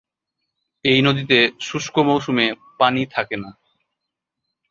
এই 0.85 0.99
নদীতে 1.01 1.37
শুষ্ক 1.59 1.95
মৌসুমে 1.99 2.45
পানি 2.79 3.01
থাকে 3.05 3.35
না। 3.37 3.49